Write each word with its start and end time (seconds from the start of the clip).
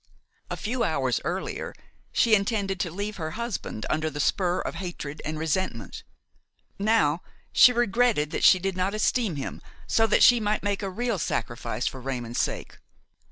A 0.49 0.57
few 0.57 0.83
hours 0.83 1.21
earlier, 1.23 1.75
she 2.11 2.33
intended 2.33 2.79
to 2.79 2.89
leave 2.89 3.17
her 3.17 3.37
husband 3.37 3.85
under 3.87 4.09
the 4.09 4.19
spur 4.19 4.59
of 4.59 4.73
hatred 4.73 5.21
and 5.23 5.37
resentment; 5.37 6.01
now, 6.79 7.21
she 7.53 7.71
regretted 7.71 8.31
that 8.31 8.43
she 8.43 8.57
did 8.57 8.75
not 8.75 8.95
esteem 8.95 9.35
him 9.35 9.61
so 9.85 10.07
that 10.07 10.23
she 10.23 10.39
might 10.39 10.63
make 10.63 10.81
a 10.81 10.89
real 10.89 11.19
sacrifice 11.19 11.85
for 11.85 12.01
Raymon's 12.01 12.41
sake. 12.41 12.79